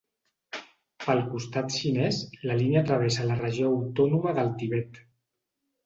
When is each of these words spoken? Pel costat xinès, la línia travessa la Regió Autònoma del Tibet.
Pel 1.05 1.21
costat 1.33 1.75
xinès, 1.77 2.23
la 2.47 2.57
línia 2.63 2.85
travessa 2.91 3.29
la 3.31 3.39
Regió 3.45 3.71
Autònoma 3.79 4.39
del 4.43 4.55
Tibet. 4.65 5.03